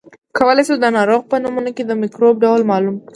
[0.37, 3.09] کولای شو د ناروغ په نمونه کې د مکروب ډول معلوم کړو.